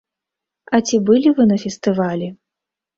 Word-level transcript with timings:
А 0.77 0.79
ці 0.87 0.95
былі 1.11 1.35
вы 1.39 1.49
на 1.53 1.57
фестывалі? 1.67 2.27